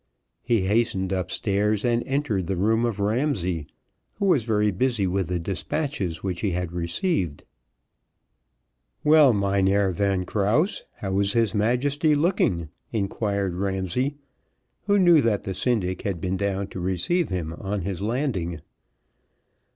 He 0.41 0.61
hastened 0.63 1.11
upstairs 1.11 1.85
and 1.85 2.03
entered 2.07 2.47
the 2.47 2.55
room 2.55 2.85
of 2.85 2.99
Ramsay, 2.99 3.67
who 4.15 4.25
was 4.25 4.45
very 4.45 4.71
busy 4.71 5.05
with 5.05 5.27
the 5.27 5.37
despatches 5.37 6.23
which 6.23 6.41
he 6.41 6.53
had 6.53 6.71
received. 6.71 7.43
"Well, 9.03 9.31
Mynheer 9.31 9.91
Van 9.91 10.25
Krause, 10.25 10.85
how 10.95 11.19
is 11.19 11.33
his 11.33 11.53
Majesty 11.53 12.15
looking," 12.15 12.69
inquired 12.91 13.53
Ramsay, 13.53 14.15
who 14.87 14.97
knew 14.97 15.21
that 15.21 15.43
the 15.43 15.53
syndic 15.53 16.01
had 16.01 16.19
been 16.19 16.35
down 16.35 16.65
to 16.69 16.79
receive 16.79 17.29
him 17.29 17.53
on 17.59 17.81
his 17.83 18.01
landing. 18.01 18.59